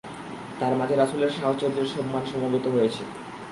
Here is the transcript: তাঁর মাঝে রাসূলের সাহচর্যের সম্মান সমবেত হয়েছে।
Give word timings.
তাঁর 0.59 0.73
মাঝে 0.75 0.95
রাসূলের 0.95 1.31
সাহচর্যের 1.31 1.87
সম্মান 1.87 2.23
সমবেত 2.25 2.65
হয়েছে। 2.67 3.03